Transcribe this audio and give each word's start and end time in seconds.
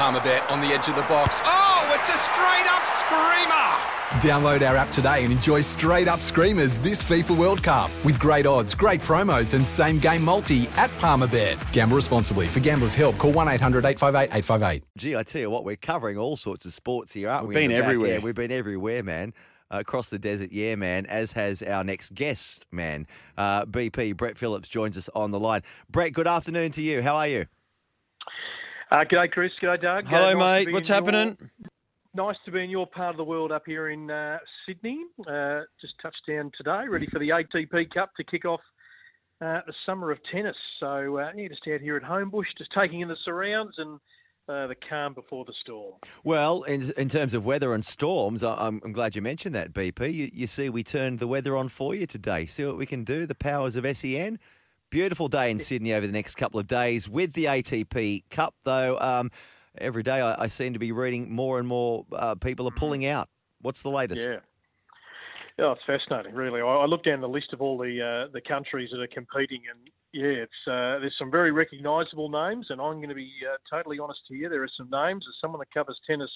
Palmerbet 0.00 0.48
on 0.50 0.60
the 0.60 0.68
edge 0.68 0.88
of 0.88 0.94
the 0.94 1.02
box. 1.02 1.40
Oh, 1.44 1.96
it's 1.98 2.08
a 2.08 2.16
straight 2.16 2.66
up 2.70 2.88
screamer! 2.88 3.76
Download 4.20 4.66
our 4.68 4.76
app 4.76 4.90
today 4.90 5.24
and 5.24 5.32
enjoy 5.32 5.60
straight 5.62 6.06
up 6.08 6.20
screamers 6.20 6.78
this 6.78 7.02
FIFA 7.02 7.36
World 7.36 7.62
Cup 7.62 7.90
with 8.04 8.18
great 8.18 8.46
odds, 8.46 8.74
great 8.74 9.00
promos, 9.00 9.54
and 9.54 9.66
same 9.66 9.98
game 9.98 10.22
multi 10.24 10.68
at 10.76 10.90
Palmerbet. 10.98 11.72
Gamble 11.72 11.96
responsibly. 11.96 12.46
For 12.46 12.60
gamblers' 12.60 12.94
help, 12.94 13.18
call 13.18 13.32
1 13.32 13.48
800 13.48 13.84
858 13.84 14.36
858. 14.36 14.84
Gee, 14.96 15.16
I 15.16 15.22
tell 15.24 15.40
you 15.40 15.50
what, 15.50 15.64
we're 15.64 15.76
covering 15.76 16.16
all 16.16 16.36
sorts 16.36 16.64
of 16.66 16.72
sports 16.72 17.12
here, 17.12 17.28
aren't 17.28 17.48
We've 17.48 17.56
we? 17.56 17.64
in 17.64 17.70
been 17.70 17.76
everywhere. 17.82 18.12
Yeah, 18.14 18.18
we've 18.20 18.34
been 18.34 18.52
everywhere, 18.52 19.02
man. 19.02 19.34
Uh, 19.72 19.78
across 19.80 20.08
the 20.10 20.18
desert, 20.18 20.50
yeah, 20.52 20.74
man. 20.76 21.06
As 21.06 21.32
has 21.32 21.62
our 21.62 21.84
next 21.84 22.14
guest, 22.14 22.64
man. 22.70 23.06
Uh, 23.36 23.64
BP 23.66 24.16
Brett 24.16 24.38
Phillips 24.38 24.68
joins 24.68 24.96
us 24.96 25.08
on 25.14 25.30
the 25.30 25.38
line. 25.38 25.62
Brett, 25.90 26.12
good 26.12 26.26
afternoon 26.26 26.70
to 26.72 26.82
you. 26.82 27.02
How 27.02 27.16
are 27.16 27.28
you? 27.28 27.46
Uh, 28.90 29.04
g'day, 29.10 29.30
Chris. 29.30 29.52
G'day, 29.62 29.80
Doug. 29.80 30.06
Hello, 30.08 30.30
Uh, 30.30 30.34
nice 30.34 30.66
mate. 30.66 30.72
What's 30.72 30.88
happening? 30.88 31.36
Your, 32.14 32.26
nice 32.26 32.36
to 32.44 32.50
be 32.50 32.64
in 32.64 32.70
your 32.70 32.86
part 32.86 33.10
of 33.10 33.16
the 33.18 33.24
world 33.24 33.52
up 33.52 33.62
here 33.66 33.90
in 33.90 34.10
uh, 34.10 34.38
Sydney. 34.66 34.98
Uh, 35.28 35.60
just 35.80 35.94
touched 36.02 36.22
down 36.28 36.50
today, 36.56 36.84
ready 36.88 37.06
for 37.06 37.18
the 37.20 37.28
ATP 37.28 37.90
Cup 37.94 38.10
to 38.16 38.24
kick 38.24 38.44
off 38.44 38.60
uh, 39.40 39.60
the 39.66 39.72
summer 39.86 40.10
of 40.10 40.18
tennis. 40.32 40.56
So, 40.80 41.18
uh, 41.18 41.30
yeah, 41.36 41.48
just 41.48 41.62
out 41.72 41.80
here 41.80 41.96
at 41.96 42.02
Homebush, 42.02 42.46
just 42.58 42.70
taking 42.76 43.00
in 43.00 43.08
the 43.08 43.16
surrounds 43.24 43.74
and 43.78 44.00
uh, 44.48 44.66
the 44.66 44.74
calm 44.88 45.14
before 45.14 45.44
the 45.44 45.54
storm. 45.62 45.94
Well, 46.24 46.62
in, 46.64 46.90
in 46.96 47.08
terms 47.08 47.32
of 47.32 47.46
weather 47.46 47.72
and 47.72 47.84
storms, 47.84 48.42
I- 48.42 48.56
I'm, 48.66 48.80
I'm 48.84 48.92
glad 48.92 49.14
you 49.14 49.22
mentioned 49.22 49.54
that, 49.54 49.72
BP. 49.72 50.12
You, 50.12 50.30
you 50.32 50.46
see, 50.48 50.68
we 50.68 50.82
turned 50.82 51.20
the 51.20 51.28
weather 51.28 51.56
on 51.56 51.68
for 51.68 51.94
you 51.94 52.06
today. 52.06 52.46
See 52.46 52.64
what 52.64 52.76
we 52.76 52.86
can 52.86 53.04
do, 53.04 53.24
the 53.26 53.36
powers 53.36 53.76
of 53.76 53.86
SEN. 53.96 54.40
Beautiful 54.90 55.28
day 55.28 55.52
in 55.52 55.60
Sydney 55.60 55.94
over 55.94 56.04
the 56.04 56.12
next 56.12 56.34
couple 56.34 56.58
of 56.58 56.66
days 56.66 57.08
with 57.08 57.32
the 57.34 57.44
ATP 57.44 58.24
Cup, 58.28 58.54
though. 58.64 58.98
Um, 58.98 59.30
every 59.78 60.02
day 60.02 60.20
I, 60.20 60.42
I 60.42 60.46
seem 60.48 60.72
to 60.72 60.80
be 60.80 60.90
reading 60.90 61.30
more 61.30 61.60
and 61.60 61.68
more 61.68 62.04
uh, 62.12 62.34
people 62.34 62.66
are 62.66 62.72
pulling 62.72 63.06
out. 63.06 63.28
What's 63.60 63.82
the 63.82 63.88
latest? 63.88 64.20
Yeah. 64.20 64.38
Oh, 65.60 65.72
it's 65.72 65.82
fascinating, 65.86 66.34
really. 66.34 66.60
I, 66.60 66.64
I 66.64 66.86
looked 66.86 67.06
down 67.06 67.20
the 67.20 67.28
list 67.28 67.52
of 67.52 67.60
all 67.60 67.78
the 67.78 68.00
uh, 68.02 68.32
the 68.32 68.40
countries 68.40 68.88
that 68.90 69.00
are 69.00 69.06
competing, 69.06 69.60
and 69.70 69.78
yeah, 70.12 70.42
it's 70.42 70.52
uh, 70.66 70.98
there's 70.98 71.14
some 71.18 71.30
very 71.30 71.52
recognisable 71.52 72.28
names, 72.28 72.66
and 72.70 72.80
I'm 72.80 72.96
going 72.96 73.10
to 73.10 73.14
be 73.14 73.30
uh, 73.48 73.58
totally 73.70 74.00
honest 74.00 74.20
here. 74.28 74.48
There 74.48 74.64
are 74.64 74.70
some 74.76 74.88
names 74.90 75.24
as 75.28 75.34
someone 75.40 75.60
that 75.60 75.72
covers 75.72 76.00
tennis 76.04 76.30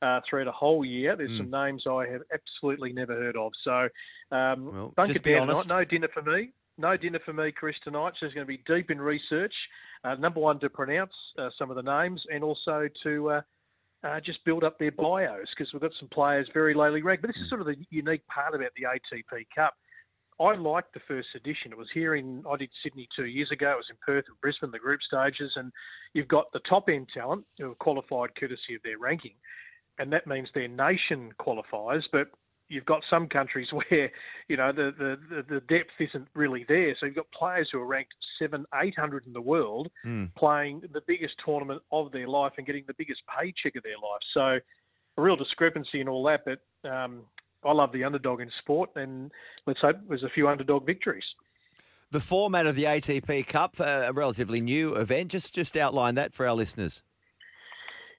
uh, 0.00 0.20
throughout 0.28 0.48
a 0.48 0.52
whole 0.52 0.84
year. 0.86 1.16
There's 1.16 1.36
some 1.36 1.50
names 1.50 1.82
I 1.86 2.06
have 2.06 2.22
absolutely 2.32 2.94
never 2.94 3.14
heard 3.14 3.36
of. 3.36 3.52
So 3.62 3.88
um, 4.34 4.72
Well, 4.72 4.94
don't 4.96 5.06
just 5.08 5.22
get 5.22 5.24
be 5.24 5.34
honest. 5.34 5.64
tonight. 5.64 5.78
No 5.80 5.84
dinner 5.84 6.08
for 6.14 6.22
me. 6.22 6.50
No 6.80 6.96
dinner 6.96 7.20
for 7.26 7.34
me, 7.34 7.52
Chris. 7.52 7.76
Tonight. 7.84 8.14
She's 8.18 8.32
going 8.32 8.46
to 8.46 8.50
be 8.50 8.62
deep 8.66 8.90
in 8.90 8.98
research. 8.98 9.52
Uh, 10.02 10.14
number 10.14 10.40
one 10.40 10.58
to 10.60 10.70
pronounce 10.70 11.12
uh, 11.38 11.50
some 11.58 11.68
of 11.68 11.76
the 11.76 11.82
names, 11.82 12.22
and 12.32 12.42
also 12.42 12.88
to 13.02 13.30
uh, 13.30 13.40
uh, 14.02 14.18
just 14.24 14.42
build 14.46 14.64
up 14.64 14.78
their 14.78 14.90
bios 14.90 15.46
because 15.54 15.70
we've 15.74 15.82
got 15.82 15.90
some 16.00 16.08
players 16.08 16.48
very 16.54 16.72
lowly 16.72 17.02
ranked. 17.02 17.20
But 17.20 17.28
this 17.28 17.42
is 17.42 17.50
sort 17.50 17.60
of 17.60 17.66
the 17.66 17.76
unique 17.90 18.26
part 18.28 18.54
about 18.54 18.70
the 18.78 18.84
ATP 18.84 19.44
Cup. 19.54 19.74
I 20.40 20.54
liked 20.54 20.94
the 20.94 21.00
first 21.06 21.28
edition. 21.36 21.70
It 21.70 21.76
was 21.76 21.90
here 21.92 22.14
in 22.14 22.42
I 22.50 22.56
did 22.56 22.70
Sydney 22.82 23.06
two 23.14 23.26
years 23.26 23.50
ago. 23.52 23.72
It 23.72 23.76
was 23.76 23.90
in 23.90 23.96
Perth 24.00 24.24
and 24.28 24.40
Brisbane, 24.40 24.70
the 24.70 24.78
group 24.78 25.00
stages, 25.02 25.52
and 25.56 25.70
you've 26.14 26.28
got 26.28 26.50
the 26.54 26.60
top 26.66 26.88
end 26.88 27.08
talent 27.12 27.44
who 27.58 27.74
qualified 27.74 28.34
courtesy 28.36 28.74
of 28.74 28.82
their 28.84 28.98
ranking, 28.98 29.34
and 29.98 30.10
that 30.14 30.26
means 30.26 30.48
their 30.54 30.66
nation 30.66 31.30
qualifies. 31.36 32.04
But 32.10 32.28
you've 32.70 32.86
got 32.86 33.02
some 33.10 33.28
countries 33.28 33.68
where 33.72 34.10
you 34.48 34.56
know 34.56 34.72
the 34.72 34.92
the, 34.96 35.42
the, 35.48 35.60
depth 35.60 35.90
isn't 35.98 36.28
really 36.34 36.64
there. 36.68 36.96
So 36.98 37.06
you've 37.06 37.16
got 37.16 37.30
players 37.36 37.68
who 37.70 37.80
are 37.80 37.86
ranked 37.86 38.14
seven, 38.38 38.64
eight 38.82 38.98
hundred 38.98 39.26
in 39.26 39.34
the 39.34 39.40
world 39.40 39.90
playing 40.36 40.82
the 40.92 41.02
biggest 41.06 41.34
tournament 41.44 41.82
of 41.92 42.12
their 42.12 42.28
life 42.28 42.52
and 42.56 42.66
getting 42.66 42.84
the 42.86 42.94
biggest 42.94 43.20
paycheck 43.38 43.76
of 43.76 43.82
their 43.82 43.98
life. 43.98 44.22
So 44.32 44.60
a 45.18 45.22
real 45.22 45.36
discrepancy 45.36 46.00
in 46.00 46.08
all 46.08 46.24
that. 46.24 46.44
But 46.44 46.88
um, 46.88 47.22
I 47.64 47.72
love 47.72 47.92
the 47.92 48.04
underdog 48.04 48.40
in 48.40 48.50
sport, 48.60 48.90
and 48.96 49.30
let's 49.66 49.80
hope 49.80 49.96
there's 50.08 50.22
a 50.22 50.30
few 50.30 50.48
underdog 50.48 50.86
victories. 50.86 51.24
The 52.10 52.20
format 52.20 52.66
of 52.66 52.74
the 52.74 52.84
ATP 52.84 53.46
Cup, 53.46 53.76
uh, 53.78 54.04
a 54.06 54.12
relatively 54.12 54.60
new 54.60 54.94
event. 54.96 55.30
Just 55.30 55.54
just 55.54 55.76
outline 55.76 56.14
that 56.14 56.32
for 56.32 56.46
our 56.46 56.54
listeners. 56.54 57.02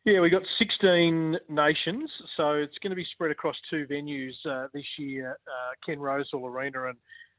Yeah, 0.03 0.19
we 0.19 0.31
got 0.31 0.41
16 0.57 1.37
nations, 1.47 2.09
so 2.35 2.53
it's 2.53 2.77
going 2.81 2.89
to 2.89 2.95
be 2.95 3.05
spread 3.13 3.29
across 3.29 3.55
two 3.69 3.85
venues 3.85 4.33
uh, 4.49 4.65
this 4.73 4.85
year: 4.97 5.37
uh, 5.45 5.73
Ken 5.85 5.99
Rosewall 5.99 6.49
Arena 6.49 6.87
and 6.87 6.97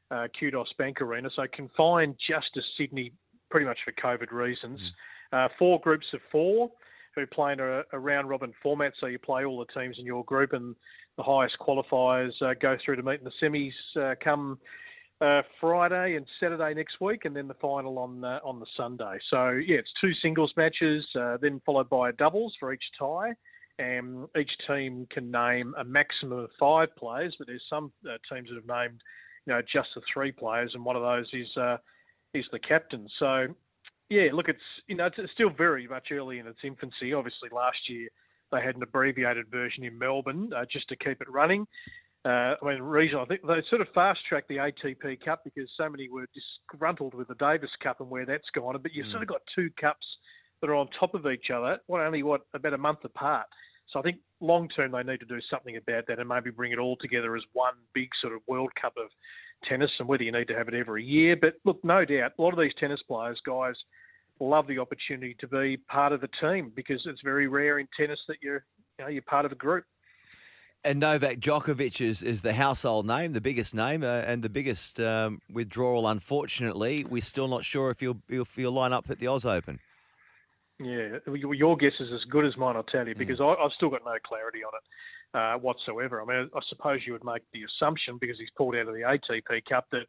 uh, 0.09 0.27
Kudos 0.39 0.71
Bank 0.77 1.01
Arena. 1.01 1.29
So 1.35 1.43
confined 1.53 2.15
just 2.25 2.45
to 2.53 2.61
Sydney, 2.77 3.11
pretty 3.51 3.65
much 3.65 3.79
for 3.83 3.91
COVID 3.91 4.31
reasons. 4.31 4.79
Uh, 5.33 5.49
four 5.59 5.81
groups 5.81 6.05
of 6.13 6.21
four 6.31 6.69
who 7.15 7.27
play 7.27 7.51
in 7.51 7.59
a, 7.59 7.81
a 7.91 7.99
round 7.99 8.29
robin 8.29 8.53
format. 8.63 8.93
So 9.01 9.07
you 9.07 9.19
play 9.19 9.43
all 9.43 9.59
the 9.59 9.79
teams 9.79 9.97
in 9.99 10.05
your 10.05 10.23
group, 10.23 10.53
and 10.53 10.73
the 11.17 11.23
highest 11.23 11.57
qualifiers 11.59 12.31
uh, 12.41 12.53
go 12.61 12.77
through 12.83 12.95
to 12.95 13.03
meet 13.03 13.19
in 13.19 13.25
the 13.25 13.31
semis 13.41 14.01
uh, 14.01 14.15
come 14.23 14.57
uh, 15.23 15.41
Friday 15.59 16.15
and 16.15 16.25
Saturday 16.39 16.73
next 16.73 16.99
week, 16.99 17.25
and 17.25 17.35
then 17.35 17.47
the 17.47 17.53
final 17.55 17.97
on 17.99 18.23
on 18.23 18.59
the 18.59 18.65
Sunday. 18.75 19.17
So 19.29 19.51
yeah, 19.51 19.77
it's 19.77 19.91
two 20.01 20.11
singles 20.21 20.51
matches, 20.57 21.05
uh, 21.19 21.37
then 21.41 21.61
followed 21.65 21.89
by 21.89 22.09
a 22.09 22.13
doubles 22.13 22.53
for 22.59 22.73
each 22.73 22.83
tie. 22.99 23.33
And 23.79 24.27
each 24.39 24.51
team 24.67 25.07
can 25.11 25.31
name 25.31 25.73
a 25.79 25.83
maximum 25.83 26.37
of 26.39 26.49
five 26.59 26.95
players, 26.95 27.33
but 27.39 27.47
there's 27.47 27.63
some 27.67 27.91
uh, 28.05 28.17
teams 28.31 28.49
that 28.49 28.55
have 28.55 28.67
named, 28.67 29.01
you 29.47 29.53
know, 29.53 29.61
just 29.61 29.89
the 29.95 30.01
three 30.13 30.31
players, 30.31 30.71
and 30.75 30.85
one 30.85 30.95
of 30.95 31.01
those 31.01 31.27
is 31.33 31.47
uh, 31.57 31.77
is 32.33 32.45
the 32.51 32.59
captain. 32.59 33.07
So 33.17 33.47
yeah, 34.09 34.29
look, 34.31 34.49
it's 34.49 34.59
you 34.87 34.95
know 34.95 35.07
it's 35.17 35.33
still 35.33 35.49
very 35.49 35.87
much 35.87 36.09
early 36.11 36.39
in 36.39 36.47
its 36.47 36.59
infancy. 36.63 37.13
Obviously, 37.13 37.49
last 37.51 37.77
year 37.89 38.09
they 38.51 38.61
had 38.61 38.75
an 38.75 38.83
abbreviated 38.83 39.49
version 39.49 39.83
in 39.83 39.97
Melbourne 39.97 40.51
uh, 40.55 40.65
just 40.71 40.87
to 40.89 40.95
keep 40.95 41.21
it 41.21 41.29
running. 41.29 41.65
Uh, 42.25 42.55
I 42.61 42.65
mean, 42.65 42.81
reason 42.81 43.19
I 43.19 43.25
think 43.25 43.41
they 43.41 43.61
sort 43.69 43.81
of 43.81 43.87
fast 43.93 44.19
tracked 44.27 44.47
the 44.47 44.55
ATP 44.55 45.25
Cup 45.25 45.43
because 45.43 45.69
so 45.77 45.89
many 45.89 46.07
were 46.07 46.25
disgruntled 46.33 47.13
with 47.13 47.27
the 47.27 47.35
Davis 47.35 47.69
Cup 47.81 47.99
and 47.99 48.09
where 48.09 48.25
that's 48.25 48.47
gone. 48.55 48.77
But 48.81 48.93
you've 48.93 49.11
sort 49.11 49.23
of 49.23 49.27
got 49.27 49.41
two 49.53 49.69
cups 49.79 50.05
that 50.61 50.69
are 50.69 50.75
on 50.75 50.87
top 50.97 51.13
of 51.13 51.27
each 51.27 51.47
other. 51.53 51.79
What 51.87 51.99
only 51.99 52.23
what 52.23 52.41
about 52.53 52.73
a 52.73 52.77
month 52.77 52.99
apart. 53.03 53.47
So 53.91 53.99
I 53.99 54.01
think 54.03 54.17
long 54.39 54.69
term 54.69 54.93
they 54.93 55.03
need 55.03 55.19
to 55.19 55.25
do 55.25 55.39
something 55.51 55.75
about 55.75 56.05
that 56.07 56.19
and 56.19 56.29
maybe 56.29 56.49
bring 56.49 56.71
it 56.71 56.79
all 56.79 56.95
together 57.01 57.35
as 57.35 57.43
one 57.51 57.73
big 57.93 58.07
sort 58.21 58.33
of 58.33 58.39
World 58.47 58.71
Cup 58.81 58.93
of 58.97 59.09
tennis. 59.67 59.91
And 59.99 60.07
whether 60.07 60.23
you 60.23 60.31
need 60.31 60.47
to 60.47 60.55
have 60.55 60.69
it 60.69 60.73
every 60.73 61.03
year, 61.03 61.35
but 61.39 61.55
look, 61.65 61.83
no 61.83 62.05
doubt 62.05 62.31
a 62.39 62.41
lot 62.41 62.53
of 62.53 62.59
these 62.59 62.71
tennis 62.79 63.01
players, 63.05 63.39
guys, 63.45 63.75
love 64.39 64.67
the 64.67 64.79
opportunity 64.79 65.35
to 65.39 65.47
be 65.47 65.77
part 65.89 66.13
of 66.13 66.21
the 66.21 66.29
team 66.41 66.71
because 66.75 67.01
it's 67.05 67.21
very 67.21 67.47
rare 67.47 67.79
in 67.79 67.87
tennis 67.97 68.19
that 68.29 68.37
you're 68.41 68.65
you 68.97 69.05
know 69.05 69.09
you're 69.09 69.21
part 69.23 69.45
of 69.45 69.51
a 69.51 69.55
group. 69.55 69.83
And 70.85 70.99
Novak 70.99 71.39
Djokovic 71.39 72.01
is, 72.01 72.21
is 72.21 72.41
the 72.41 72.53
household 72.53 73.05
name, 73.05 73.31
the 73.31 73.39
biggest 73.39 73.73
name, 73.73 74.03
uh, 74.03 74.23
and 74.27 74.43
the 74.43 74.49
biggest 74.49 74.99
um, 74.99 75.41
withdrawal. 75.49 76.07
Unfortunately, 76.07 77.05
we're 77.05 77.21
still 77.21 77.47
not 77.47 77.63
sure 77.63 77.89
if 77.89 78.01
he'll, 78.01 78.17
if 78.27 78.53
he'll 78.55 78.71
line 78.71 78.91
up 78.91 79.09
at 79.09 79.19
the 79.19 79.27
Oz 79.27 79.45
Open. 79.45 79.79
Yeah, 80.79 81.19
your 81.35 81.77
guess 81.77 81.93
is 81.99 82.09
as 82.13 82.29
good 82.29 82.45
as 82.45 82.57
mine, 82.57 82.75
I'll 82.75 82.83
tell 82.83 83.07
you, 83.07 83.15
because 83.15 83.39
I, 83.39 83.45
I've 83.45 83.71
still 83.77 83.89
got 83.89 84.01
no 84.03 84.15
clarity 84.27 84.59
on 84.63 84.71
it 84.73 85.37
uh, 85.37 85.57
whatsoever. 85.59 86.21
I 86.21 86.25
mean, 86.25 86.49
I 86.53 86.59
suppose 86.67 86.99
you 87.05 87.13
would 87.13 87.23
make 87.23 87.43
the 87.53 87.61
assumption 87.63 88.17
because 88.19 88.37
he's 88.37 88.49
pulled 88.57 88.75
out 88.75 88.87
of 88.87 88.93
the 88.93 89.01
ATP 89.01 89.65
Cup 89.69 89.87
that 89.91 90.05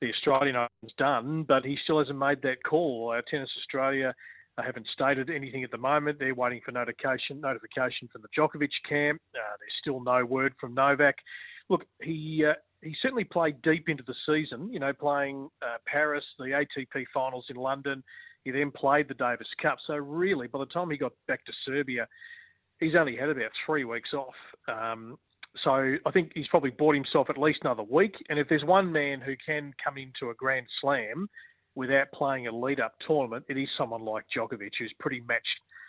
the 0.00 0.10
Australian 0.10 0.56
Open's 0.56 0.92
done, 0.98 1.44
but 1.44 1.64
he 1.64 1.78
still 1.84 2.00
hasn't 2.00 2.18
made 2.18 2.42
that 2.42 2.62
call. 2.68 3.14
Uh, 3.16 3.22
Tennis 3.30 3.48
Australia 3.60 4.14
uh, 4.58 4.62
haven't 4.62 4.86
stated 4.92 5.30
anything 5.30 5.64
at 5.64 5.70
the 5.70 5.78
moment. 5.78 6.18
They're 6.18 6.34
waiting 6.34 6.60
for 6.64 6.72
notification 6.72 7.40
notification 7.40 8.08
from 8.12 8.22
the 8.22 8.28
Djokovic 8.36 8.70
camp. 8.88 9.20
Uh, 9.34 9.56
there's 9.58 9.72
still 9.80 10.02
no 10.02 10.24
word 10.24 10.54
from 10.60 10.74
Novak. 10.74 11.16
Look, 11.68 11.84
he 12.02 12.44
uh, 12.48 12.54
he 12.82 12.94
certainly 13.00 13.24
played 13.24 13.62
deep 13.62 13.88
into 13.88 14.04
the 14.06 14.14
season. 14.26 14.72
You 14.72 14.80
know, 14.80 14.92
playing 14.92 15.48
uh, 15.62 15.76
Paris, 15.86 16.24
the 16.38 16.64
ATP 16.76 17.04
finals 17.14 17.46
in 17.48 17.56
London. 17.56 18.02
He 18.44 18.50
then 18.50 18.72
played 18.72 19.08
the 19.08 19.14
Davis 19.14 19.46
Cup. 19.60 19.78
So 19.86 19.94
really, 19.94 20.48
by 20.48 20.58
the 20.58 20.66
time 20.66 20.90
he 20.90 20.96
got 20.96 21.12
back 21.28 21.44
to 21.44 21.52
Serbia, 21.64 22.08
he's 22.80 22.96
only 22.98 23.16
had 23.16 23.28
about 23.28 23.52
three 23.64 23.84
weeks 23.84 24.10
off. 24.12 24.34
Um, 24.68 25.16
so 25.64 25.96
I 26.04 26.10
think 26.12 26.32
he's 26.34 26.48
probably 26.48 26.70
bought 26.70 26.94
himself 26.94 27.28
at 27.30 27.38
least 27.38 27.60
another 27.62 27.84
week. 27.84 28.14
And 28.28 28.38
if 28.38 28.48
there's 28.48 28.64
one 28.64 28.90
man 28.90 29.20
who 29.20 29.34
can 29.44 29.72
come 29.82 29.96
into 29.98 30.30
a 30.30 30.34
Grand 30.34 30.66
Slam 30.80 31.28
without 31.74 32.10
playing 32.12 32.46
a 32.46 32.52
lead-up 32.52 32.94
tournament, 33.06 33.44
it 33.48 33.56
is 33.56 33.68
someone 33.78 34.04
like 34.04 34.24
Djokovic, 34.36 34.72
who's 34.78 34.92
pretty 34.98 35.20
match 35.20 35.46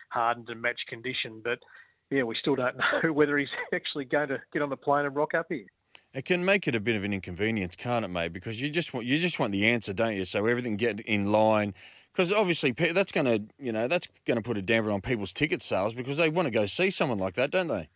hardened 0.08 0.48
and 0.48 0.60
match 0.60 0.80
condition. 0.88 1.40
But 1.42 1.58
yeah, 2.10 2.22
we 2.22 2.36
still 2.40 2.56
don't 2.56 2.76
know 3.02 3.12
whether 3.12 3.36
he's 3.38 3.48
actually 3.74 4.04
going 4.04 4.28
to 4.28 4.38
get 4.52 4.62
on 4.62 4.70
the 4.70 4.76
plane 4.76 5.06
and 5.06 5.14
rock 5.14 5.34
up 5.34 5.46
here. 5.48 5.66
It 6.12 6.24
can 6.24 6.44
make 6.44 6.68
it 6.68 6.76
a 6.76 6.80
bit 6.80 6.94
of 6.94 7.02
an 7.02 7.12
inconvenience, 7.12 7.74
can't 7.74 8.04
it, 8.04 8.08
mate? 8.08 8.32
Because 8.32 8.62
you 8.62 8.70
just 8.70 8.94
want 8.94 9.04
you 9.04 9.18
just 9.18 9.40
want 9.40 9.50
the 9.50 9.66
answer, 9.66 9.92
don't 9.92 10.14
you? 10.14 10.24
So 10.24 10.46
everything 10.46 10.76
get 10.76 11.00
in 11.00 11.32
line. 11.32 11.74
Because 12.12 12.30
obviously 12.30 12.70
that's 12.70 13.10
going 13.10 13.26
to 13.26 13.42
you 13.58 13.72
know 13.72 13.88
that's 13.88 14.06
going 14.24 14.36
to 14.36 14.42
put 14.42 14.56
a 14.56 14.62
damper 14.62 14.92
on 14.92 15.00
people's 15.00 15.32
ticket 15.32 15.60
sales 15.60 15.94
because 15.94 16.16
they 16.16 16.28
want 16.28 16.46
to 16.46 16.52
go 16.52 16.66
see 16.66 16.90
someone 16.90 17.18
like 17.18 17.34
that, 17.34 17.50
don't 17.50 17.66
they? 17.66 17.88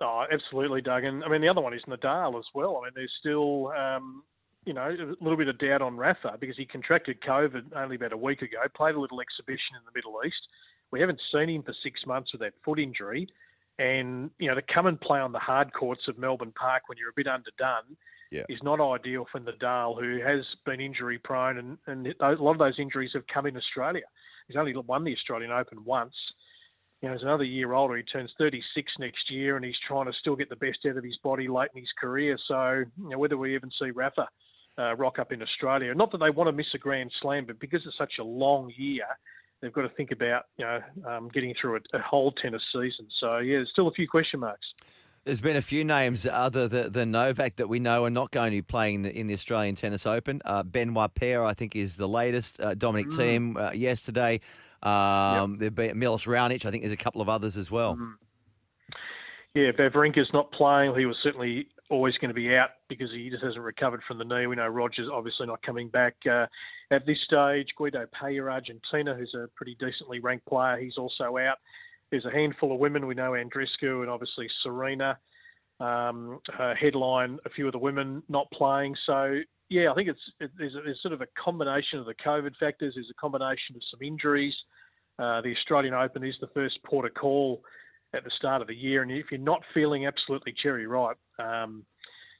Oh, 0.00 0.24
absolutely, 0.32 0.80
Doug. 0.80 1.04
And 1.04 1.22
I 1.22 1.28
mean 1.28 1.40
the 1.40 1.48
other 1.48 1.60
one 1.60 1.72
is 1.72 1.82
Nadal 1.86 2.36
as 2.36 2.46
well. 2.52 2.78
I 2.82 2.86
mean 2.86 2.92
there's 2.96 3.12
still 3.20 3.68
um, 3.68 4.24
you 4.70 4.74
know 4.74 4.86
a 4.88 5.16
little 5.20 5.36
bit 5.36 5.48
of 5.48 5.58
doubt 5.58 5.82
on 5.82 5.96
Rafa 5.96 6.38
because 6.38 6.56
he 6.56 6.64
contracted 6.64 7.20
COVID 7.22 7.74
only 7.74 7.96
about 7.96 8.12
a 8.12 8.16
week 8.16 8.40
ago. 8.40 8.58
Played 8.76 8.94
a 8.94 9.00
little 9.00 9.20
exhibition 9.20 9.74
in 9.74 9.82
the 9.84 9.90
Middle 9.92 10.20
East. 10.24 10.46
We 10.92 11.00
haven't 11.00 11.20
seen 11.34 11.48
him 11.48 11.64
for 11.64 11.74
six 11.82 11.98
months 12.06 12.30
with 12.32 12.40
that 12.42 12.52
foot 12.64 12.78
injury. 12.78 13.26
And 13.80 14.30
you 14.38 14.46
know, 14.46 14.54
to 14.54 14.62
come 14.72 14.86
and 14.86 15.00
play 15.00 15.18
on 15.18 15.32
the 15.32 15.40
hard 15.40 15.72
courts 15.72 16.02
of 16.06 16.18
Melbourne 16.18 16.52
Park 16.56 16.84
when 16.86 16.98
you're 16.98 17.10
a 17.10 17.16
bit 17.16 17.26
underdone 17.26 17.96
yeah. 18.30 18.44
is 18.48 18.60
not 18.62 18.80
ideal 18.80 19.26
for 19.32 19.40
Nadal, 19.40 20.00
who 20.00 20.20
has 20.24 20.44
been 20.64 20.80
injury 20.80 21.18
prone, 21.18 21.58
and, 21.58 21.78
and 21.88 22.14
a 22.20 22.40
lot 22.40 22.52
of 22.52 22.58
those 22.58 22.78
injuries 22.78 23.10
have 23.14 23.24
come 23.26 23.46
in 23.46 23.56
Australia. 23.56 24.04
He's 24.46 24.56
only 24.56 24.76
won 24.76 25.02
the 25.02 25.16
Australian 25.16 25.50
Open 25.50 25.84
once. 25.84 26.14
You 27.02 27.08
know, 27.08 27.16
he's 27.16 27.24
another 27.24 27.42
year 27.42 27.72
older. 27.72 27.96
He 27.96 28.04
turns 28.04 28.30
36 28.38 28.92
next 29.00 29.32
year, 29.32 29.56
and 29.56 29.64
he's 29.64 29.74
trying 29.88 30.06
to 30.06 30.12
still 30.20 30.36
get 30.36 30.48
the 30.48 30.54
best 30.54 30.78
out 30.88 30.96
of 30.96 31.02
his 31.02 31.16
body 31.24 31.48
late 31.48 31.70
in 31.74 31.80
his 31.80 31.90
career. 32.00 32.38
So, 32.46 32.84
you 33.02 33.08
know, 33.08 33.18
whether 33.18 33.36
we 33.36 33.56
even 33.56 33.70
see 33.80 33.90
Rafa 33.90 34.28
uh, 34.80 34.96
rock 34.96 35.18
up 35.18 35.32
in 35.32 35.42
Australia, 35.42 35.94
not 35.94 36.10
that 36.12 36.18
they 36.18 36.30
want 36.30 36.48
to 36.48 36.52
miss 36.52 36.66
a 36.74 36.78
Grand 36.78 37.10
Slam, 37.20 37.44
but 37.46 37.60
because 37.60 37.82
it's 37.84 37.98
such 37.98 38.14
a 38.18 38.24
long 38.24 38.72
year, 38.76 39.04
they've 39.60 39.72
got 39.72 39.82
to 39.82 39.90
think 39.90 40.10
about 40.10 40.44
you 40.56 40.64
know 40.64 40.80
um, 41.06 41.28
getting 41.32 41.54
through 41.60 41.76
a, 41.76 41.98
a, 41.98 42.00
whole 42.00 42.32
tennis 42.32 42.62
season. 42.72 43.06
So 43.20 43.38
yeah, 43.38 43.56
there's 43.56 43.70
still 43.70 43.88
a 43.88 43.92
few 43.92 44.08
question 44.08 44.40
marks. 44.40 44.66
There's 45.24 45.42
been 45.42 45.56
a 45.56 45.62
few 45.62 45.84
names 45.84 46.26
other 46.26 46.66
than, 46.66 47.10
Novak 47.10 47.56
that 47.56 47.68
we 47.68 47.78
know 47.78 48.06
are 48.06 48.10
not 48.10 48.30
going 48.30 48.52
to 48.52 48.56
be 48.56 48.62
playing 48.62 48.94
in 48.94 49.02
the, 49.02 49.18
in 49.18 49.26
the 49.26 49.34
Australian 49.34 49.74
Tennis 49.74 50.06
Open. 50.06 50.40
Uh, 50.46 50.62
Benoit 50.62 51.14
Paire, 51.14 51.44
I 51.44 51.52
think, 51.52 51.76
is 51.76 51.96
the 51.96 52.08
latest. 52.08 52.58
Uh, 52.58 52.72
Dominic 52.72 53.08
mm. 53.08 53.18
Thiem 53.18 53.68
uh, 53.68 53.72
yesterday. 53.72 54.40
Um, 54.82 55.58
yep. 55.60 55.74
There'll 55.74 55.92
be 55.92 55.98
Milos 55.98 56.24
Raonic. 56.24 56.64
I 56.64 56.70
think 56.70 56.84
there's 56.84 56.94
a 56.94 56.96
couple 56.96 57.20
of 57.20 57.28
others 57.28 57.58
as 57.58 57.70
well. 57.70 57.96
Mm. 57.96 58.14
Yeah, 59.54 59.72
Wawrinka's 59.72 60.32
not 60.32 60.52
playing. 60.52 60.94
He 60.96 61.04
was 61.04 61.16
certainly 61.22 61.68
always 61.90 62.14
going 62.20 62.28
to 62.28 62.34
be 62.34 62.54
out 62.54 62.70
because 62.88 63.10
he 63.10 63.28
just 63.30 63.42
hasn't 63.42 63.62
recovered 63.62 64.00
from 64.06 64.18
the 64.18 64.24
knee. 64.24 64.46
We 64.46 64.56
know 64.56 64.68
Rogers 64.68 65.08
obviously 65.12 65.46
not 65.46 65.62
coming 65.62 65.88
back 65.88 66.14
uh, 66.30 66.46
at 66.90 67.04
this 67.06 67.18
stage. 67.26 67.68
Guido 67.76 68.06
Pella, 68.18 68.48
Argentina, 68.48 69.14
who's 69.14 69.34
a 69.34 69.48
pretty 69.56 69.76
decently 69.80 70.20
ranked 70.20 70.46
player, 70.46 70.78
he's 70.78 70.96
also 70.96 71.36
out. 71.36 71.56
There's 72.10 72.24
a 72.24 72.30
handful 72.30 72.72
of 72.72 72.78
women. 72.78 73.06
We 73.06 73.14
know 73.14 73.32
Andreescu 73.32 74.00
and 74.00 74.10
obviously 74.10 74.46
Serena. 74.62 75.18
Um, 75.80 76.40
headline, 76.78 77.38
a 77.46 77.50
few 77.50 77.66
of 77.66 77.72
the 77.72 77.78
women 77.78 78.22
not 78.28 78.50
playing. 78.50 78.94
So 79.06 79.40
yeah, 79.70 79.90
I 79.90 79.94
think 79.94 80.10
it's 80.10 80.20
it, 80.38 80.50
there's, 80.58 80.74
a, 80.74 80.82
there's, 80.84 81.00
sort 81.00 81.14
of 81.14 81.22
a 81.22 81.26
combination 81.42 81.98
of 81.98 82.04
the 82.04 82.14
COVID 82.14 82.54
factors. 82.60 82.92
There's 82.96 83.10
a 83.10 83.18
combination 83.18 83.76
of 83.76 83.82
some 83.90 84.06
injuries. 84.06 84.52
Uh, 85.18 85.40
the 85.40 85.54
Australian 85.56 85.94
Open 85.94 86.22
is 86.22 86.34
the 86.40 86.48
first 86.48 86.78
port 86.84 87.06
of 87.06 87.14
call 87.14 87.62
at 88.14 88.24
the 88.24 88.30
start 88.36 88.62
of 88.62 88.68
the 88.68 88.74
year. 88.74 89.02
And 89.02 89.10
if 89.10 89.26
you're 89.30 89.40
not 89.40 89.62
feeling 89.74 90.06
absolutely 90.06 90.54
cherry 90.62 90.86
ripe, 90.86 91.18
um, 91.38 91.84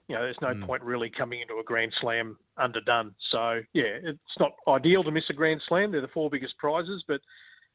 you 0.09 0.17
know, 0.17 0.23
there's 0.23 0.37
no 0.43 0.49
mm. 0.49 0.67
point 0.67 0.83
really 0.83 1.11
coming 1.17 1.41
into 1.41 1.61
a 1.61 1.65
Grand 1.65 1.93
Slam 2.01 2.37
underdone. 2.59 3.15
So, 3.31 3.61
yeah, 3.73 3.99
it's 4.03 4.19
not 4.41 4.53
ideal 4.67 5.05
to 5.05 5.13
miss 5.13 5.23
a 5.31 5.35
Grand 5.35 5.61
Slam. 5.69 5.93
They're 5.93 6.01
the 6.01 6.09
four 6.09 6.29
biggest 6.31 6.59
prizes, 6.59 7.05
but 7.07 7.21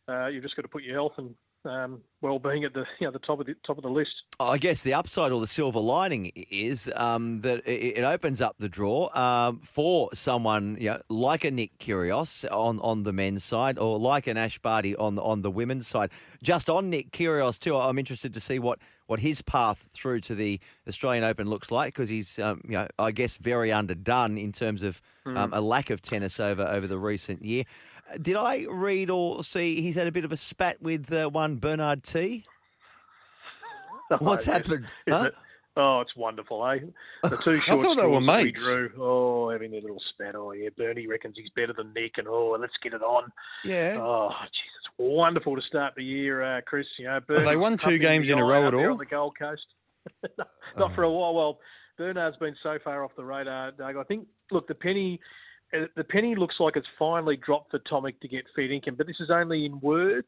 uh, 0.09 0.27
you've 0.27 0.43
just 0.43 0.55
got 0.55 0.63
to 0.63 0.67
put 0.67 0.83
your 0.83 0.95
health 0.95 1.13
and 1.17 1.33
um, 1.65 2.01
well-being 2.21 2.63
at 2.63 2.73
the 2.73 2.85
you 2.99 3.07
know 3.07 3.11
the 3.11 3.19
top 3.19 3.39
of 3.39 3.45
the 3.45 3.55
top 3.65 3.77
of 3.77 3.83
the 3.83 3.89
list. 3.89 4.11
I 4.39 4.57
guess 4.57 4.81
the 4.81 4.93
upside 4.93 5.31
or 5.31 5.39
the 5.39 5.47
silver 5.47 5.79
lining 5.79 6.31
is 6.35 6.91
um, 6.95 7.41
that 7.41 7.67
it, 7.67 8.03
opens 8.03 8.41
up 8.41 8.55
the 8.59 8.69
draw 8.69 9.15
um, 9.15 9.61
for 9.63 10.09
someone 10.13 10.77
you 10.79 10.89
know, 10.89 11.01
like 11.09 11.43
a 11.45 11.51
Nick 11.51 11.77
Kyrgios 11.79 12.45
on, 12.51 12.79
on 12.81 13.03
the 13.03 13.13
men's 13.13 13.43
side, 13.43 13.79
or 13.79 13.97
like 13.97 14.27
an 14.27 14.37
Ash 14.37 14.59
Barty 14.59 14.95
on 14.95 15.17
on 15.19 15.41
the 15.41 15.51
women's 15.51 15.87
side. 15.87 16.11
Just 16.43 16.69
on 16.69 16.89
Nick 16.89 17.11
Kyrgios 17.11 17.59
too, 17.59 17.77
I'm 17.77 17.97
interested 17.97 18.33
to 18.33 18.39
see 18.39 18.59
what, 18.59 18.79
what 19.07 19.19
his 19.19 19.41
path 19.41 19.87
through 19.93 20.21
to 20.21 20.35
the 20.35 20.59
Australian 20.87 21.23
Open 21.23 21.49
looks 21.49 21.71
like 21.71 21.93
because 21.93 22.09
he's 22.09 22.39
um, 22.39 22.61
you 22.65 22.73
know 22.73 22.87
I 22.99 23.11
guess 23.11 23.37
very 23.37 23.71
underdone 23.71 24.37
in 24.37 24.51
terms 24.51 24.83
of 24.83 25.01
mm. 25.25 25.49
a 25.51 25.61
lack 25.61 25.89
of 25.89 26.01
tennis 26.01 26.39
over 26.39 26.63
over 26.63 26.87
the 26.87 26.99
recent 26.99 27.43
year. 27.43 27.63
Did 28.21 28.35
I 28.35 28.65
read 28.69 29.09
or 29.09 29.43
see 29.43 29.81
he's 29.81 29.95
had 29.95 30.07
a 30.07 30.11
bit 30.11 30.25
of 30.25 30.31
a 30.31 30.37
spat 30.37 30.81
with 30.81 31.11
uh, 31.11 31.29
one 31.29 31.57
Bernard 31.57 32.03
T? 32.03 32.43
What's 34.19 34.45
happened? 34.45 34.87
Huh? 35.09 35.25
It, 35.25 35.33
oh, 35.75 36.01
it's 36.01 36.15
wonderful, 36.15 36.65
eh? 36.67 36.79
The 37.23 37.37
two 37.43 37.59
short 37.59 37.79
I 37.79 37.83
thought 37.83 37.97
they 37.97 38.05
were 38.05 38.21
mates. 38.21 38.63
Drew, 38.63 38.91
oh, 38.99 39.49
having 39.49 39.73
a 39.73 39.79
little 39.79 40.01
spat. 40.13 40.35
Oh, 40.35 40.51
yeah, 40.51 40.69
Bernie 40.77 41.07
reckons 41.07 41.35
he's 41.37 41.49
better 41.55 41.73
than 41.73 41.91
Nick, 41.93 42.13
and 42.17 42.27
oh, 42.27 42.55
let's 42.59 42.73
get 42.83 42.93
it 42.93 43.01
on. 43.01 43.31
Yeah. 43.63 43.97
Oh, 43.99 44.29
jeez, 44.31 44.47
it's 44.79 44.93
wonderful 44.97 45.55
to 45.55 45.61
start 45.63 45.93
the 45.95 46.03
year, 46.03 46.57
uh, 46.57 46.61
Chris. 46.61 46.85
You 46.99 47.05
know, 47.05 47.19
Bernie, 47.27 47.45
they 47.45 47.57
won 47.57 47.77
two 47.77 47.97
games 47.97 48.29
in 48.29 48.37
a 48.37 48.45
row 48.45 48.67
at 48.67 48.73
all 48.73 48.91
on 48.91 48.97
the 48.97 49.05
Gold 49.05 49.37
Coast. 49.37 49.65
Not 50.37 50.47
oh. 50.77 50.89
for 50.93 51.03
a 51.03 51.11
while. 51.11 51.33
Well, 51.33 51.59
Bernard's 51.97 52.37
been 52.37 52.55
so 52.61 52.77
far 52.83 53.03
off 53.03 53.11
the 53.17 53.25
radar, 53.25 53.71
Doug. 53.71 53.97
I 53.97 54.03
think. 54.03 54.27
Look, 54.51 54.67
the 54.67 54.75
penny 54.75 55.19
Uh, 55.75 55.85
the 55.95 56.03
penny 56.03 56.35
looks 56.35 56.55
like 56.59 56.75
it's 56.75 56.87
finally 56.97 57.37
dropped 57.37 57.71
for 57.71 57.79
Tomic 57.79 58.19
to 58.21 58.27
get 58.27 58.45
fair 58.55 58.71
income, 58.71 58.95
but 58.97 59.07
this 59.07 59.19
is 59.19 59.29
only 59.29 59.65
in 59.65 59.79
words 59.79 60.27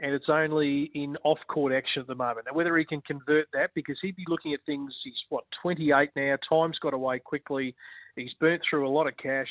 and 0.00 0.14
it's 0.14 0.28
only 0.28 0.90
in 0.94 1.16
off-court 1.24 1.72
action 1.72 2.00
at 2.00 2.06
the 2.06 2.14
moment. 2.14 2.46
Now, 2.46 2.54
whether 2.54 2.76
he 2.78 2.84
can 2.84 3.02
convert 3.02 3.46
that, 3.52 3.70
because 3.74 3.98
he'd 4.00 4.16
be 4.16 4.24
looking 4.28 4.54
at 4.54 4.60
things. 4.64 4.92
He's 5.04 5.12
what 5.28 5.44
28 5.62 6.10
now. 6.16 6.36
Time's 6.48 6.78
got 6.78 6.94
away 6.94 7.18
quickly. 7.18 7.74
He's 8.16 8.32
burnt 8.40 8.62
through 8.68 8.88
a 8.88 8.90
lot 8.90 9.06
of 9.06 9.16
cash. 9.18 9.48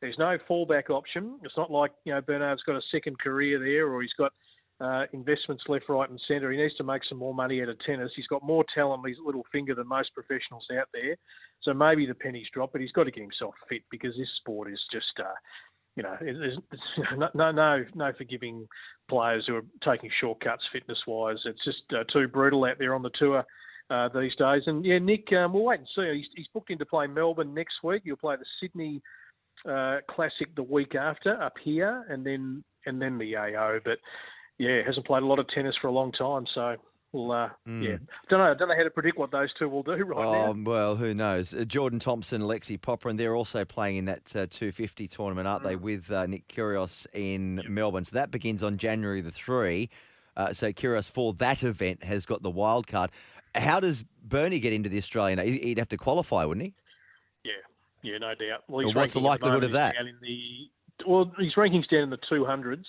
There's 0.00 0.18
no 0.18 0.36
fallback 0.50 0.90
option. 0.90 1.38
It's 1.42 1.56
not 1.56 1.70
like 1.70 1.92
you 2.04 2.12
know 2.12 2.20
Bernard's 2.20 2.62
got 2.64 2.76
a 2.76 2.82
second 2.92 3.18
career 3.20 3.58
there, 3.58 3.88
or 3.88 4.02
he's 4.02 4.12
got 4.18 4.32
uh, 4.80 5.04
investments 5.12 5.64
left, 5.68 5.88
right, 5.88 6.08
and 6.08 6.20
centre. 6.26 6.50
He 6.50 6.58
needs 6.58 6.74
to 6.76 6.84
make 6.84 7.02
some 7.08 7.18
more 7.18 7.34
money 7.34 7.62
out 7.62 7.68
of 7.68 7.78
tennis. 7.86 8.10
He's 8.16 8.26
got 8.26 8.42
more 8.42 8.64
talent 8.74 9.00
on 9.04 9.08
his 9.08 9.18
little 9.24 9.44
finger 9.52 9.74
than 9.74 9.86
most 9.86 10.10
professionals 10.14 10.66
out 10.78 10.88
there. 10.92 11.16
So 11.62 11.72
maybe 11.72 12.06
the 12.06 12.14
pennies 12.14 12.46
drop, 12.52 12.72
but 12.72 12.80
he's 12.80 12.92
got 12.92 13.04
to 13.04 13.10
get 13.10 13.22
himself 13.22 13.54
fit 13.68 13.82
because 13.90 14.14
this 14.16 14.28
sport 14.40 14.70
is 14.70 14.80
just, 14.92 15.06
uh, 15.18 15.34
you 15.96 16.02
know, 16.02 16.16
no, 17.34 17.50
no, 17.52 17.84
no 17.94 18.12
forgiving 18.18 18.66
players 19.08 19.44
who 19.46 19.56
are 19.56 19.64
taking 19.84 20.10
shortcuts 20.20 20.64
fitness 20.72 20.98
wise. 21.06 21.38
It's 21.44 21.64
just 21.64 21.82
uh, 21.92 22.04
too 22.12 22.28
brutal 22.28 22.64
out 22.64 22.78
there 22.78 22.94
on 22.94 23.02
the 23.02 23.10
tour. 23.18 23.44
Uh, 23.90 24.08
these 24.18 24.34
days, 24.36 24.62
and 24.66 24.82
yeah, 24.82 24.98
Nick, 24.98 25.30
um, 25.34 25.52
we'll 25.52 25.64
wait 25.64 25.78
and 25.78 25.88
see. 25.94 26.16
He's, 26.16 26.26
he's 26.34 26.46
booked 26.54 26.70
in 26.70 26.78
to 26.78 26.86
play 26.86 27.06
Melbourne 27.06 27.52
next 27.52 27.74
week. 27.84 28.00
He'll 28.06 28.16
play 28.16 28.34
the 28.36 28.46
Sydney 28.58 29.02
uh, 29.68 29.98
Classic 30.10 30.48
the 30.56 30.62
week 30.62 30.94
after 30.94 31.40
up 31.42 31.52
here, 31.62 32.06
and 32.08 32.24
then 32.24 32.64
and 32.86 33.00
then 33.00 33.18
the 33.18 33.36
AO. 33.36 33.80
But 33.84 33.98
yeah, 34.58 34.82
hasn't 34.86 35.06
played 35.06 35.22
a 35.22 35.26
lot 35.26 35.38
of 35.38 35.46
tennis 35.48 35.74
for 35.80 35.88
a 35.88 35.92
long 35.92 36.12
time, 36.12 36.46
so 36.54 36.76
well, 37.14 37.30
uh, 37.30 37.48
mm. 37.68 37.82
yeah, 37.82 37.96
don't 38.28 38.40
know. 38.40 38.54
Don't 38.58 38.68
know 38.68 38.76
how 38.76 38.82
to 38.82 38.90
predict 38.90 39.16
what 39.16 39.30
those 39.30 39.48
two 39.56 39.68
will 39.68 39.84
do 39.84 39.92
right 40.04 40.26
oh, 40.26 40.52
now. 40.52 40.70
Well, 40.70 40.96
who 40.96 41.14
knows? 41.14 41.54
Uh, 41.54 41.64
Jordan 41.64 42.00
Thompson, 42.00 42.42
Alexei 42.42 42.76
Popyrin, 42.76 43.10
and 43.10 43.20
they're 43.20 43.36
also 43.36 43.64
playing 43.64 43.98
in 43.98 44.04
that 44.06 44.34
uh, 44.34 44.46
250 44.50 45.06
tournament, 45.06 45.46
aren't 45.46 45.62
mm. 45.62 45.68
they? 45.68 45.76
With 45.76 46.10
uh, 46.10 46.26
Nick 46.26 46.48
Kyrgios 46.48 47.06
in 47.12 47.58
yep. 47.58 47.66
Melbourne. 47.66 48.04
So 48.04 48.16
that 48.16 48.32
begins 48.32 48.64
on 48.64 48.78
January 48.78 49.20
the 49.20 49.30
three. 49.30 49.90
Uh, 50.36 50.52
so 50.52 50.72
Kyrgios 50.72 51.08
for 51.08 51.32
that 51.34 51.62
event 51.62 52.02
has 52.02 52.26
got 52.26 52.42
the 52.42 52.50
wild 52.50 52.88
card. 52.88 53.10
How 53.54 53.78
does 53.78 54.04
Bernie 54.24 54.58
get 54.58 54.72
into 54.72 54.88
the 54.88 54.98
Australian? 54.98 55.38
He'd 55.38 55.78
have 55.78 55.90
to 55.90 55.96
qualify, 55.96 56.44
wouldn't 56.44 56.66
he? 56.66 56.74
Yeah, 57.44 57.52
yeah, 58.02 58.18
no 58.18 58.34
doubt. 58.34 58.64
Well, 58.66 58.92
what's 58.92 59.12
the 59.12 59.20
likelihood 59.20 59.62
of 59.62 59.70
that? 59.72 59.94
The, 60.20 60.68
well, 61.06 61.30
his 61.38 61.54
rankings 61.54 61.88
down 61.88 62.00
in 62.00 62.10
the 62.10 62.18
200s. 62.30 62.82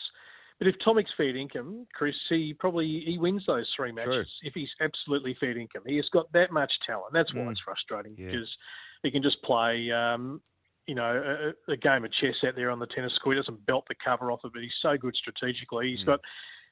But 0.57 0.67
if 0.67 0.75
Tomic's 0.85 1.11
fair 1.17 1.35
income, 1.35 1.85
Chris, 1.93 2.15
he 2.29 2.55
probably 2.57 3.03
he 3.05 3.17
wins 3.17 3.43
those 3.45 3.69
three 3.75 3.91
matches 3.91 4.07
sure. 4.07 4.25
if 4.43 4.53
he's 4.53 4.69
absolutely 4.79 5.35
fair 5.39 5.57
income. 5.57 5.83
He 5.85 5.97
has 5.97 6.05
got 6.13 6.31
that 6.31 6.51
much 6.51 6.71
talent. 6.87 7.13
That's 7.13 7.33
why 7.33 7.41
mm. 7.41 7.51
it's 7.51 7.59
frustrating 7.59 8.15
yeah. 8.17 8.27
because 8.27 8.49
he 9.03 9.11
can 9.11 9.21
just 9.21 9.41
play, 9.43 9.91
um, 9.91 10.41
you 10.87 10.95
know, 10.95 11.51
a, 11.67 11.71
a, 11.71 11.77
game 11.77 12.05
of 12.05 12.11
chess 12.21 12.35
out 12.47 12.55
there 12.55 12.71
on 12.71 12.79
the 12.79 12.87
tennis 12.87 13.11
court. 13.21 13.35
He 13.35 13.41
doesn't 13.41 13.65
belt 13.65 13.85
the 13.89 13.95
cover 14.03 14.31
off 14.31 14.45
of 14.45 14.49
it, 14.49 14.53
but 14.53 14.61
he's 14.63 14.71
so 14.81 14.95
good 14.97 15.15
strategically. 15.15 15.89
He's 15.91 16.03
mm. 16.03 16.07
got 16.07 16.21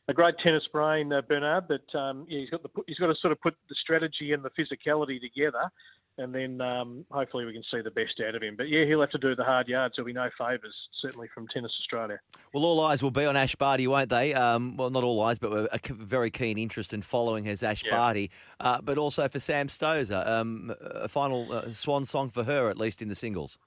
a 0.09 0.13
great 0.13 0.35
tennis 0.43 0.63
brain, 0.71 1.13
uh, 1.13 1.21
Bernard, 1.21 1.65
but 1.67 1.97
um, 1.97 2.25
yeah, 2.27 2.41
he's 2.41 2.49
got 2.49 2.63
the 2.63 2.69
he's 2.87 2.97
got 2.97 3.07
to 3.07 3.15
sort 3.21 3.31
of 3.31 3.39
put 3.41 3.55
the 3.69 3.75
strategy 3.81 4.33
and 4.33 4.43
the 4.43 4.49
physicality 4.49 5.19
together, 5.21 5.71
and 6.17 6.35
then 6.35 6.59
um, 6.59 7.05
hopefully 7.09 7.45
we 7.45 7.53
can 7.53 7.63
see 7.71 7.79
the 7.81 7.91
best 7.91 8.21
out 8.27 8.35
of 8.35 8.43
him. 8.43 8.55
But 8.57 8.67
yeah, 8.67 8.85
he'll 8.85 8.99
have 8.99 9.11
to 9.11 9.17
do 9.17 9.33
the 9.33 9.45
hard 9.45 9.69
yards. 9.69 9.95
There'll 9.95 10.05
be 10.05 10.13
no 10.13 10.29
favours, 10.37 10.75
certainly 11.01 11.29
from 11.33 11.47
Tennis 11.53 11.71
Australia. 11.81 12.19
Well, 12.53 12.65
all 12.65 12.81
eyes 12.81 13.01
will 13.01 13.11
be 13.11 13.25
on 13.25 13.37
Ash 13.37 13.55
Barty, 13.55 13.87
won't 13.87 14.09
they? 14.09 14.33
Um, 14.33 14.75
well, 14.75 14.89
not 14.89 15.05
all 15.05 15.21
eyes, 15.21 15.39
but 15.39 15.51
a 15.71 15.93
very 15.93 16.29
keen 16.29 16.57
interest 16.57 16.93
in 16.93 17.01
following 17.01 17.45
his 17.45 17.63
Ash 17.63 17.83
yeah. 17.85 17.95
Barty, 17.95 18.29
uh, 18.59 18.81
but 18.81 18.97
also 18.97 19.29
for 19.29 19.39
Sam 19.39 19.67
Stosur, 19.67 20.27
um, 20.27 20.73
a 20.81 21.07
final 21.07 21.51
uh, 21.51 21.71
swan 21.71 22.03
song 22.03 22.29
for 22.29 22.43
her, 22.43 22.69
at 22.69 22.77
least 22.77 23.01
in 23.01 23.07
the 23.07 23.15
singles. 23.15 23.57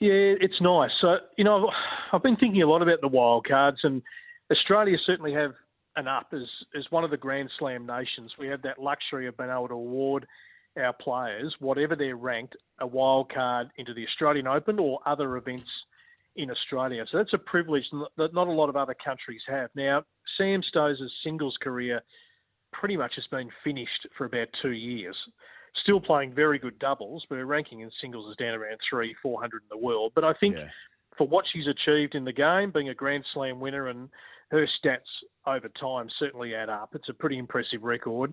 Yeah, 0.00 0.34
it's 0.40 0.60
nice. 0.62 0.90
So 1.00 1.16
you 1.36 1.44
know, 1.44 1.70
I've 2.12 2.22
been 2.22 2.36
thinking 2.36 2.62
a 2.62 2.66
lot 2.66 2.80
about 2.80 3.02
the 3.02 3.08
wild 3.08 3.46
cards 3.46 3.80
and 3.82 4.02
Australia 4.50 4.96
certainly 5.06 5.32
have 5.32 5.52
an 5.96 6.06
up 6.08 6.28
as 6.32 6.42
as 6.76 6.84
one 6.90 7.04
of 7.04 7.10
the 7.10 7.16
Grand 7.16 7.50
Slam 7.58 7.86
nations. 7.86 8.32
We 8.38 8.48
have 8.48 8.62
that 8.62 8.78
luxury 8.78 9.26
of 9.26 9.36
being 9.36 9.50
able 9.50 9.68
to 9.68 9.74
award 9.74 10.26
our 10.78 10.92
players, 10.92 11.54
whatever 11.58 11.96
they're 11.96 12.16
ranked, 12.16 12.56
a 12.80 12.86
wild 12.86 13.32
card 13.32 13.70
into 13.76 13.94
the 13.94 14.04
Australian 14.06 14.46
Open 14.46 14.78
or 14.78 15.00
other 15.06 15.36
events 15.36 15.70
in 16.36 16.50
Australia. 16.50 17.04
So 17.10 17.18
that's 17.18 17.32
a 17.32 17.38
privilege 17.38 17.84
that 18.18 18.34
not 18.34 18.46
a 18.46 18.52
lot 18.52 18.68
of 18.68 18.76
other 18.76 18.94
countries 19.02 19.40
have. 19.48 19.70
Now, 19.74 20.04
Sam 20.36 20.60
Stosur's 20.70 21.12
singles 21.24 21.56
career 21.62 22.02
pretty 22.72 22.96
much 22.96 23.12
has 23.16 23.24
been 23.30 23.48
finished 23.64 24.06
for 24.18 24.26
about 24.26 24.48
two 24.60 24.72
years. 24.72 25.16
Still 25.82 26.00
playing 26.00 26.34
very 26.34 26.58
good 26.58 26.78
doubles, 26.78 27.24
but 27.28 27.36
her 27.36 27.46
ranking 27.46 27.80
in 27.80 27.90
singles 28.00 28.30
is 28.30 28.36
down 28.36 28.54
around 28.54 28.78
three, 28.88 29.14
four 29.22 29.40
hundred 29.40 29.62
in 29.62 29.68
the 29.70 29.84
world. 29.84 30.12
But 30.14 30.24
I 30.24 30.32
think 30.34 30.56
yeah. 30.56 30.68
For 31.16 31.26
what 31.26 31.44
she's 31.52 31.66
achieved 31.66 32.14
in 32.14 32.24
the 32.24 32.32
game, 32.32 32.70
being 32.72 32.88
a 32.88 32.94
Grand 32.94 33.24
Slam 33.32 33.60
winner 33.60 33.88
and 33.88 34.08
her 34.50 34.66
stats 34.84 34.98
over 35.46 35.68
time 35.80 36.08
certainly 36.18 36.54
add 36.54 36.68
up. 36.68 36.90
It's 36.94 37.08
a 37.08 37.14
pretty 37.14 37.38
impressive 37.38 37.82
record 37.82 38.32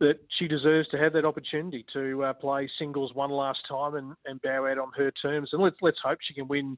that 0.00 0.18
she 0.38 0.48
deserves 0.48 0.88
to 0.88 0.98
have 0.98 1.12
that 1.12 1.24
opportunity 1.24 1.84
to 1.92 2.24
uh, 2.24 2.32
play 2.32 2.68
singles 2.78 3.14
one 3.14 3.30
last 3.30 3.60
time 3.68 3.94
and, 3.94 4.14
and 4.26 4.42
bow 4.42 4.66
out 4.66 4.78
on 4.78 4.90
her 4.96 5.12
terms. 5.22 5.50
And 5.52 5.62
let's 5.62 5.76
let's 5.80 5.98
hope 6.04 6.18
she 6.26 6.34
can 6.34 6.48
win, 6.48 6.76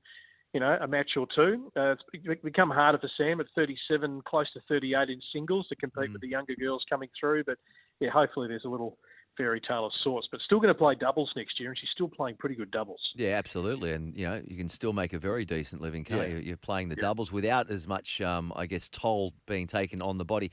you 0.52 0.60
know, 0.60 0.76
a 0.80 0.86
match 0.86 1.12
or 1.16 1.26
two. 1.34 1.70
Uh, 1.76 1.94
it's 2.12 2.42
become 2.42 2.70
harder 2.70 2.98
for 2.98 3.10
Sam 3.16 3.40
at 3.40 3.46
37, 3.54 4.22
close 4.26 4.52
to 4.52 4.60
38 4.68 5.08
in 5.08 5.20
singles 5.32 5.66
to 5.68 5.76
compete 5.76 6.10
mm. 6.10 6.12
with 6.12 6.22
the 6.22 6.28
younger 6.28 6.54
girls 6.54 6.84
coming 6.90 7.08
through. 7.18 7.44
But 7.44 7.58
yeah, 8.00 8.10
hopefully 8.10 8.48
there's 8.48 8.66
a 8.66 8.68
little 8.70 8.98
fairy 9.36 9.60
tale 9.60 9.86
of 9.86 9.92
sorts, 10.02 10.28
but 10.30 10.40
still 10.44 10.58
going 10.58 10.72
to 10.72 10.78
play 10.78 10.94
doubles 10.94 11.30
next 11.36 11.58
year, 11.60 11.70
and 11.70 11.78
she's 11.78 11.90
still 11.94 12.08
playing 12.08 12.36
pretty 12.36 12.54
good 12.54 12.70
doubles. 12.70 13.00
Yeah, 13.16 13.30
absolutely, 13.30 13.92
and 13.92 14.16
you 14.16 14.26
know 14.26 14.42
you 14.46 14.56
can 14.56 14.68
still 14.68 14.92
make 14.92 15.12
a 15.12 15.18
very 15.18 15.44
decent 15.44 15.82
living, 15.82 16.04
can't 16.04 16.28
yeah. 16.28 16.36
you? 16.36 16.42
You're 16.42 16.56
playing 16.56 16.88
the 16.88 16.96
yeah. 16.96 17.02
doubles 17.02 17.32
without 17.32 17.70
as 17.70 17.86
much, 17.86 18.20
um, 18.20 18.52
I 18.56 18.66
guess, 18.66 18.88
toll 18.88 19.32
being 19.46 19.66
taken 19.66 20.02
on 20.02 20.18
the 20.18 20.24
body. 20.24 20.50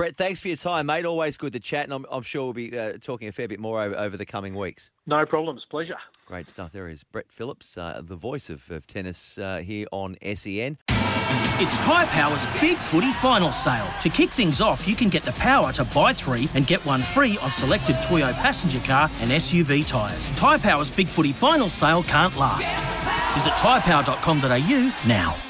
Brett, 0.00 0.16
thanks 0.16 0.40
for 0.40 0.48
your 0.48 0.56
time, 0.56 0.86
mate. 0.86 1.04
Always 1.04 1.36
good 1.36 1.52
to 1.52 1.60
chat, 1.60 1.84
and 1.84 1.92
I'm, 1.92 2.06
I'm 2.10 2.22
sure 2.22 2.44
we'll 2.44 2.52
be 2.54 2.78
uh, 2.78 2.94
talking 3.02 3.28
a 3.28 3.32
fair 3.32 3.48
bit 3.48 3.60
more 3.60 3.82
over, 3.82 3.94
over, 3.98 4.16
the 4.16 4.24
coming 4.24 4.54
weeks. 4.54 4.90
No 5.06 5.26
problems. 5.26 5.66
Pleasure. 5.70 5.98
Great 6.24 6.48
stuff. 6.48 6.72
There 6.72 6.88
is 6.88 7.04
Brett 7.04 7.26
Phillips, 7.28 7.76
uh, 7.76 8.00
the 8.02 8.16
voice 8.16 8.48
of, 8.48 8.70
of 8.70 8.86
tennis 8.86 9.36
uh, 9.36 9.58
here 9.58 9.86
on 9.92 10.16
SEN. 10.34 10.78
It's 10.88 11.76
Tyre 11.80 12.06
Power's 12.06 12.46
Big 12.62 12.78
Footy 12.78 13.12
Final 13.12 13.52
Sale. 13.52 13.86
To 14.00 14.08
kick 14.08 14.30
things 14.30 14.62
off, 14.62 14.88
you 14.88 14.96
can 14.96 15.10
get 15.10 15.20
the 15.20 15.32
power 15.32 15.70
to 15.72 15.84
buy 15.84 16.14
three 16.14 16.48
and 16.54 16.66
get 16.66 16.82
one 16.86 17.02
free 17.02 17.36
on 17.42 17.50
selected 17.50 17.96
Toyo 18.02 18.32
passenger 18.32 18.80
car 18.80 19.10
and 19.20 19.30
SUV 19.30 19.84
tyres. 19.84 20.28
Tyre 20.28 20.58
Power's 20.58 20.90
Big 20.90 21.08
Footy 21.08 21.34
Final 21.34 21.68
Sale 21.68 22.04
can't 22.04 22.34
last. 22.38 22.74
Visit 23.34 23.52
tyrepower.com.au 23.52 24.94
now. 25.06 25.49